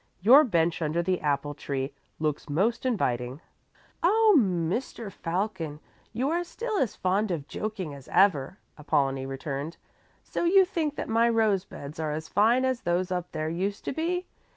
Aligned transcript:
Your 0.19 0.43
bench 0.43 0.81
under 0.81 1.03
the 1.03 1.21
apple 1.21 1.53
tree 1.53 1.93
looks 2.17 2.49
most 2.49 2.87
inviting." 2.87 3.39
"Oh, 4.01 4.35
Mr. 4.35 5.11
Falcon, 5.11 5.79
you 6.11 6.31
are 6.31 6.43
still 6.43 6.79
as 6.79 6.95
fond 6.95 7.29
of 7.29 7.47
joking 7.47 7.93
as 7.93 8.07
ever," 8.07 8.57
Apollonie 8.79 9.27
returned. 9.27 9.77
"So 10.23 10.43
you 10.43 10.65
think 10.65 10.95
that 10.95 11.07
my 11.07 11.29
rose 11.29 11.65
beds 11.65 11.99
are 11.99 12.13
as 12.13 12.27
fine 12.29 12.65
as 12.65 12.81
those 12.81 13.11
up 13.11 13.31
there 13.31 13.47
used 13.49 13.85
to 13.85 13.91
be? 13.91 14.25